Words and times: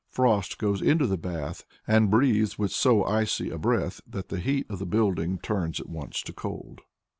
Frost 0.09 0.57
goes 0.57 0.81
into 0.81 1.05
the 1.05 1.15
bath, 1.15 1.63
and 1.85 2.09
breathes 2.09 2.57
with 2.57 2.71
so 2.71 3.03
icy 3.03 3.51
a 3.51 3.59
breath 3.59 4.01
that 4.07 4.29
the 4.29 4.39
heat 4.39 4.65
of 4.67 4.79
the 4.79 4.85
building 4.87 5.37
turns 5.37 5.79
at 5.79 5.87
once 5.89 6.23
to 6.23 6.33
cold. 6.33 6.81